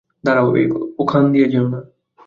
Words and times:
দাঁড়াও, 0.23 0.47
ওখান 0.99 1.23
দিয়ে 1.31 1.47
যেও 1.49 1.65
না। 1.67 1.79